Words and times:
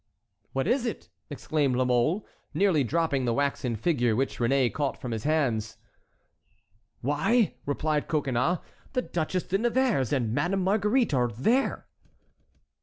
"What 0.53 0.65
is 0.65 0.87
it?" 0.87 1.09
exclaimed 1.29 1.75
La 1.75 1.85
Mole, 1.85 2.25
nearly 2.55 2.83
dropping 2.83 3.25
the 3.25 3.35
waxen 3.35 3.75
figure, 3.75 4.15
which 4.15 4.39
Réné 4.39 4.73
caught 4.73 4.99
from 4.99 5.11
his 5.11 5.25
hands. 5.25 5.77
"Why," 7.01 7.53
replied 7.67 8.07
Coconnas, 8.07 8.57
"the 8.93 9.03
Duchesse 9.03 9.43
de 9.43 9.59
Nevers 9.59 10.11
and 10.11 10.33
Madame 10.33 10.63
Marguerite 10.63 11.13
are 11.13 11.27
there!" 11.27 11.85